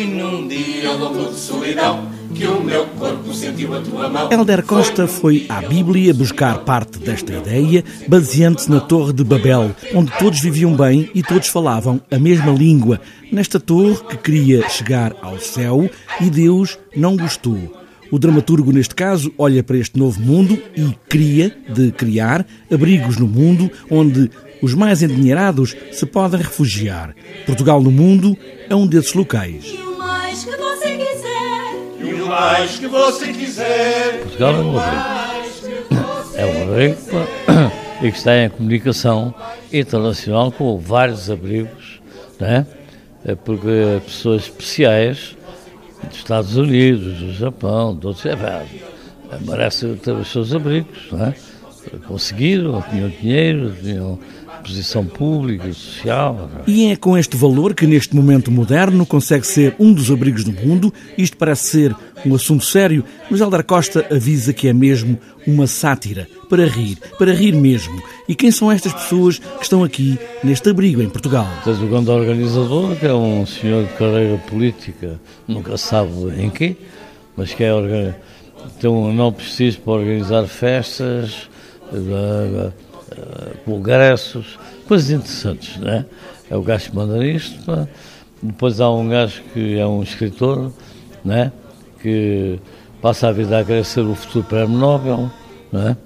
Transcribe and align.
Foi 0.00 0.08
num 0.08 0.48
dia 0.48 0.92
louco 0.92 1.30
de 1.30 1.38
solidão 1.38 2.08
que 2.34 2.46
o 2.46 2.64
meu 2.64 2.86
corpo 2.86 3.34
sentiu 3.34 3.76
a 3.76 3.82
tua 3.82 4.08
mão. 4.08 4.32
Helder 4.32 4.64
Costa 4.64 5.06
foi 5.06 5.44
à 5.46 5.60
Bíblia 5.60 6.14
buscar 6.14 6.60
parte 6.60 6.98
desta 6.98 7.34
ideia, 7.34 7.84
baseando-se 8.08 8.70
na 8.70 8.80
Torre 8.80 9.12
de 9.12 9.22
Babel, 9.22 9.76
onde 9.94 10.10
todos 10.18 10.40
viviam 10.40 10.74
bem 10.74 11.10
e 11.14 11.22
todos 11.22 11.48
falavam 11.48 12.00
a 12.10 12.18
mesma 12.18 12.50
língua. 12.50 12.98
Nesta 13.30 13.60
torre 13.60 13.98
que 14.08 14.16
queria 14.16 14.66
chegar 14.70 15.14
ao 15.20 15.38
céu 15.38 15.90
e 16.18 16.30
Deus 16.30 16.78
não 16.96 17.14
gostou. 17.14 17.58
O 18.10 18.18
dramaturgo, 18.18 18.72
neste 18.72 18.94
caso, 18.94 19.30
olha 19.36 19.62
para 19.62 19.76
este 19.76 19.98
novo 19.98 20.18
mundo 20.18 20.58
e 20.74 20.96
cria, 21.10 21.54
de 21.68 21.92
criar, 21.92 22.46
abrigos 22.72 23.18
no 23.18 23.26
mundo 23.28 23.70
onde 23.90 24.30
os 24.62 24.74
mais 24.74 25.02
endinheirados 25.02 25.76
se 25.92 26.06
podem 26.06 26.40
refugiar. 26.40 27.14
Portugal 27.46 27.80
no 27.80 27.90
mundo 27.90 28.36
é 28.68 28.74
um 28.74 28.86
desses 28.86 29.14
locais. 29.14 29.64
E 29.66 29.76
o 29.76 29.98
mais 29.98 30.44
que 30.44 30.56
você 30.56 30.96
quiser. 30.96 31.74
E 32.00 32.14
o 32.14 32.26
mais 32.26 32.78
que 32.78 32.86
você 32.86 33.32
quiser. 33.32 34.20
Portugal 34.22 34.54
é 34.54 34.58
um 34.58 34.78
abrigo. 34.78 35.20
É 36.34 36.46
um 36.46 36.62
abrigo 36.62 36.96
e 38.02 38.10
que 38.10 38.18
está 38.18 38.36
em 38.36 38.50
comunicação 38.50 39.34
internacional 39.72 40.50
com 40.50 40.78
vários 40.78 41.30
abrigos, 41.30 42.00
né? 42.38 42.66
porque 43.44 44.00
pessoas 44.04 44.44
especiais 44.44 45.36
dos 46.02 46.16
Estados 46.16 46.56
Unidos, 46.56 47.18
do 47.18 47.32
Japão, 47.32 47.94
de 47.94 48.06
outros, 48.06 48.24
é, 48.24 48.66
merece 49.40 49.86
ter 50.02 50.12
os 50.12 50.30
seus 50.30 50.54
abrigos, 50.54 51.08
não 51.12 51.26
é? 51.26 51.34
conseguiram, 52.06 52.82
tinham 52.90 53.08
dinheiro, 53.08 53.74
tinham 53.80 54.18
posição 54.60 55.04
pública 55.04 55.68
e 55.68 55.74
social. 55.74 56.50
E 56.66 56.86
é 56.86 56.96
com 56.96 57.16
este 57.16 57.36
valor 57.36 57.74
que 57.74 57.86
neste 57.86 58.14
momento 58.14 58.50
moderno 58.50 59.04
consegue 59.04 59.46
ser 59.46 59.74
um 59.78 59.92
dos 59.92 60.10
abrigos 60.10 60.44
do 60.44 60.52
mundo. 60.52 60.92
Isto 61.16 61.36
parece 61.36 61.68
ser 61.68 61.96
um 62.24 62.34
assunto 62.34 62.64
sério, 62.64 63.04
mas 63.30 63.40
Helder 63.40 63.64
Costa 63.64 64.06
avisa 64.10 64.52
que 64.52 64.68
é 64.68 64.72
mesmo 64.72 65.18
uma 65.46 65.66
sátira, 65.66 66.28
para 66.48 66.66
rir, 66.66 66.98
para 67.18 67.32
rir 67.32 67.52
mesmo. 67.52 68.02
E 68.28 68.34
quem 68.34 68.50
são 68.50 68.70
estas 68.70 68.92
pessoas 68.92 69.38
que 69.38 69.62
estão 69.62 69.82
aqui 69.82 70.18
neste 70.44 70.68
abrigo 70.68 71.00
em 71.02 71.08
Portugal? 71.08 71.48
Tens 71.64 71.80
o 71.80 71.86
grande 71.86 72.10
organizador, 72.10 72.94
que 72.96 73.06
é 73.06 73.14
um 73.14 73.46
senhor 73.46 73.86
de 73.86 73.92
carreira 73.94 74.36
política, 74.48 75.20
nunca 75.48 75.76
sabe 75.76 76.10
em 76.38 76.50
quê, 76.50 76.76
mas 77.36 77.54
que 77.54 77.64
é 77.64 78.14
tem 78.78 78.90
um 78.90 79.12
não 79.12 79.32
preciso 79.32 79.80
para 79.80 79.94
organizar 79.94 80.46
festas, 80.46 81.48
congressos, 83.64 84.58
coisas 84.86 85.10
interessantes, 85.10 85.76
né? 85.78 86.04
É 86.50 86.56
o 86.56 86.62
gajo 86.62 86.90
que 86.90 86.96
manda 86.96 87.24
isto, 87.24 87.88
depois 88.42 88.80
há 88.80 88.90
um 88.90 89.08
gajo 89.08 89.42
que 89.52 89.78
é 89.78 89.86
um 89.86 90.02
escritor, 90.02 90.72
né? 91.24 91.52
Que 92.00 92.58
passa 93.00 93.28
a 93.28 93.32
vida 93.32 93.58
a 93.58 93.64
querer 93.64 93.84
ser 93.84 94.00
o 94.00 94.14
futuro 94.14 94.44
prémio 94.44 94.78
Nobel, 94.78 95.30
né? 95.72 95.96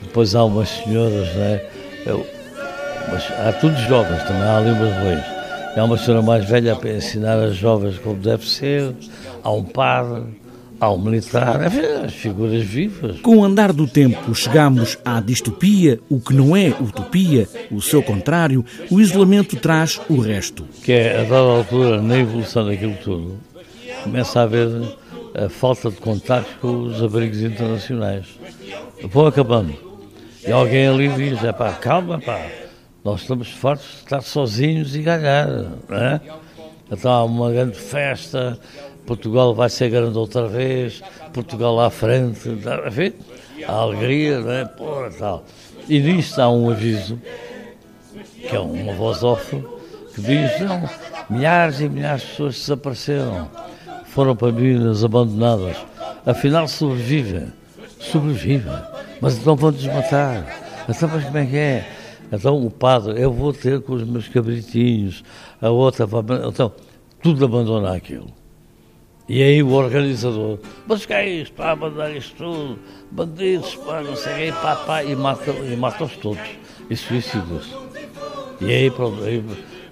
Depois 0.00 0.34
há 0.34 0.44
umas 0.44 0.68
senhoras, 0.68 1.34
né? 1.34 1.60
Eu, 2.06 2.26
há 3.46 3.52
todos 3.52 3.78
jovens 3.80 4.22
também, 4.24 4.42
há 4.42 4.60
umas 4.60 5.04
leis. 5.04 5.24
Há 5.76 5.84
uma 5.84 5.96
senhora 5.96 6.22
mais 6.22 6.44
velha 6.48 6.74
para 6.74 6.90
ensinar 6.90 7.38
as 7.38 7.54
jovens 7.56 7.98
como 7.98 8.16
deve 8.16 8.48
ser, 8.48 8.94
há 9.42 9.52
um 9.52 9.62
padre, 9.62 10.24
ao 10.80 10.98
militar, 10.98 11.60
as 12.04 12.14
figuras 12.14 12.62
vivas. 12.62 13.20
Com 13.20 13.36
o 13.38 13.44
andar 13.44 13.72
do 13.72 13.86
tempo, 13.86 14.34
chegamos 14.34 14.98
à 15.04 15.20
distopia, 15.20 16.00
o 16.08 16.18
que 16.18 16.32
não 16.32 16.56
é 16.56 16.68
utopia, 16.80 17.46
o 17.70 17.82
seu 17.82 18.02
contrário, 18.02 18.64
o 18.90 19.00
isolamento 19.00 19.56
traz 19.56 20.00
o 20.08 20.18
resto. 20.18 20.66
Que 20.82 20.92
é, 20.92 21.20
a 21.20 21.22
dada 21.24 21.36
altura, 21.36 22.00
na 22.00 22.18
evolução 22.18 22.66
daquilo 22.66 22.96
tudo, 23.04 23.38
começa 24.02 24.40
a 24.40 24.44
haver 24.44 24.68
a 25.34 25.48
falta 25.48 25.90
de 25.90 25.96
contato 25.96 26.48
com 26.60 26.84
os 26.84 27.02
abrigos 27.02 27.40
internacionais. 27.42 28.26
Vão 29.04 29.26
acabando. 29.26 29.74
E 30.46 30.50
alguém 30.50 30.88
ali 30.88 31.08
diz, 31.08 31.44
é 31.44 31.52
pá, 31.52 31.72
calma, 31.74 32.18
pá, 32.18 32.46
nós 33.04 33.20
estamos 33.20 33.50
fortes 33.50 33.86
de 33.86 33.96
estar 33.96 34.22
sozinhos 34.22 34.96
e 34.96 35.02
ganhar, 35.02 35.46
não 35.88 35.96
é? 35.96 36.20
Então 36.90 37.12
há 37.12 37.24
uma 37.24 37.50
grande 37.52 37.76
festa, 37.76 38.58
Portugal 39.10 39.52
vai 39.52 39.68
ser 39.68 39.90
grande 39.90 40.16
outra 40.16 40.46
vez, 40.46 41.02
Portugal 41.32 41.80
à 41.80 41.90
frente, 41.90 42.48
enfim, 42.48 43.12
a 43.66 43.72
alegria, 43.72 44.38
não 44.38 44.52
é? 44.52 44.64
Porra, 44.64 45.10
tal. 45.10 45.44
E 45.88 45.98
nisto 45.98 46.38
há 46.38 46.48
um 46.48 46.70
aviso, 46.70 47.20
que 48.38 48.54
é 48.54 48.60
uma 48.60 48.92
voz 48.92 49.24
off, 49.24 49.50
que 50.14 50.20
diz, 50.20 50.60
não, 50.60 50.88
milhares 51.28 51.80
e 51.80 51.88
milhares 51.88 52.22
de 52.22 52.28
pessoas 52.28 52.54
desapareceram, 52.54 53.48
foram 54.04 54.36
para 54.36 54.52
minas 54.52 55.02
abandonadas, 55.02 55.76
afinal 56.24 56.68
sobrevivem, 56.68 57.48
sobrevivem, 57.98 58.72
mas 59.20 59.38
então 59.38 59.56
vão 59.56 59.72
desmatar, 59.72 60.46
então 60.88 61.10
mas 61.12 61.24
como 61.24 61.38
é 61.38 61.46
que 61.46 61.56
é? 61.56 61.88
Então 62.30 62.64
o 62.64 62.70
padre, 62.70 63.20
eu 63.20 63.32
vou 63.32 63.52
ter 63.52 63.80
com 63.80 63.94
os 63.94 64.04
meus 64.04 64.28
cabritinhos, 64.28 65.24
a 65.60 65.68
outra 65.68 66.06
vai, 66.06 66.22
então, 66.46 66.72
tudo 67.20 67.44
abandonar 67.44 67.96
aquilo. 67.96 68.38
E 69.30 69.44
aí 69.44 69.62
o 69.62 69.70
organizador, 69.70 70.58
mas 70.88 71.06
que 71.06 71.12
é 71.12 71.24
isto, 71.24 71.52
pá, 71.52 71.76
mandar 71.76 72.10
isto 72.10 72.34
tudo, 72.34 72.76
bandidos, 73.12 73.76
pá, 73.76 74.02
não 74.02 74.16
sei 74.16 74.34
quem, 74.34 74.52
pá, 74.54 74.74
pá, 74.74 75.04
e 75.04 75.14
mata 75.14 75.52
e 75.52 75.76
mata-os 75.76 76.16
todos, 76.16 76.42
e 76.90 76.96
suicida-se. 76.96 77.72
E 78.60 78.72
aí, 78.72 78.90
pronto, 78.90 79.22
aí, 79.22 79.40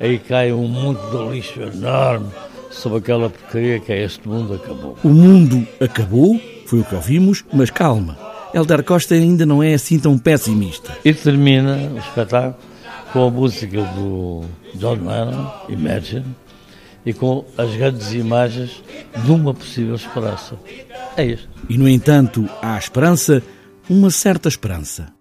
aí 0.01 0.19
cai 0.19 0.53
um 0.53 0.67
mundo 0.67 0.99
de 1.13 1.33
lixo 1.33 1.63
enorme 1.63 2.27
sobre 2.69 2.99
aquela 2.99 3.31
porcaria 3.31 3.79
que 3.79 3.93
é 3.93 4.03
este 4.03 4.27
mundo 4.27 4.55
acabou. 4.55 4.99
O 5.05 5.09
mundo 5.09 5.65
acabou, 5.81 6.41
foi 6.67 6.81
o 6.81 6.85
que 6.85 6.97
ouvimos, 6.97 7.45
mas 7.53 7.71
calma. 7.71 8.19
Helder 8.53 8.83
Costa 8.83 9.15
ainda 9.15 9.47
não 9.47 9.63
é 9.63 9.73
assim 9.73 10.01
tão 10.01 10.19
pessimista. 10.19 10.99
E 11.05 11.15
termina 11.15 11.77
o 11.95 11.99
espetáculo 11.99 12.57
com 13.13 13.29
a 13.29 13.31
música 13.31 13.83
do 13.83 14.43
John 14.75 14.95
Lennon, 14.95 15.49
Imagine, 15.69 16.27
e 17.05 17.13
com 17.13 17.45
as 17.57 17.75
grandes 17.75 18.13
imagens 18.13 18.83
de 19.25 19.31
uma 19.31 19.55
possível 19.55 19.95
esperança. 19.95 20.59
É 21.17 21.25
isso. 21.25 21.49
E, 21.69 21.77
no 21.79 21.89
entanto, 21.89 22.49
há 22.63 22.79
esperança, 22.79 23.43
uma 23.89 24.11
certa 24.11 24.49
esperança. 24.49 25.18